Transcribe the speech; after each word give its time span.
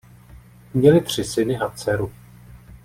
Měli 0.73 1.01
tři 1.01 1.23
syny 1.23 1.57
a 1.59 1.69
dceru. 1.69 2.11